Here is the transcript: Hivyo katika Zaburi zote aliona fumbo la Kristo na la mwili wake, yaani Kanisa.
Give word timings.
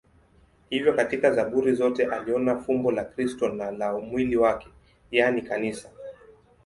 Hivyo 0.69 0.93
katika 0.93 1.31
Zaburi 1.33 1.73
zote 1.75 2.05
aliona 2.05 2.55
fumbo 2.57 2.91
la 2.91 3.03
Kristo 3.03 3.49
na 3.49 3.71
la 3.71 3.97
mwili 3.99 4.37
wake, 4.37 4.67
yaani 5.11 5.41
Kanisa. 5.41 5.89